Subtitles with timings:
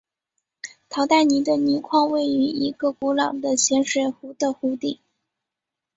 [0.89, 4.99] 陶代尼的盐矿位于一个古老的咸水湖的湖底。